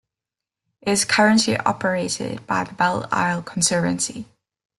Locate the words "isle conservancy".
3.11-4.25